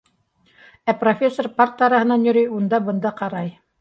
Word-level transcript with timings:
Ә 0.93 0.95
профессор 1.03 1.49
парта 1.59 1.87
араһынан 1.89 2.25
йөрөй, 2.31 2.49
унда-бында 2.61 3.13
ҡарай. 3.21 3.55